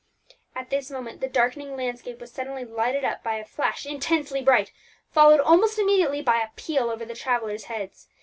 At 0.55 0.71
this 0.71 0.89
moment 0.89 1.21
the 1.21 1.29
darkening 1.29 1.75
landscape 1.77 2.19
was 2.19 2.31
suddenly 2.31 2.65
lighted 2.65 3.05
up 3.05 3.21
by 3.21 3.35
a 3.35 3.45
flash 3.45 3.85
intensely 3.85 4.41
bright, 4.41 4.71
followed 5.11 5.39
almost 5.41 5.77
immediately 5.77 6.23
by 6.23 6.41
a 6.41 6.49
peal 6.55 6.89
over 6.89 7.05
the 7.05 7.13
travellers' 7.13 7.65
heads. 7.65 8.07